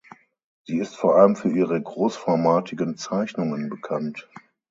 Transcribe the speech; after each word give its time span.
Sie 0.65 0.79
ist 0.79 0.95
vor 0.95 1.15
allem 1.17 1.35
für 1.35 1.49
ihre 1.51 1.79
großformatigen 1.79 2.97
Zeichnungen 2.97 3.69
bekannt. 3.69 4.27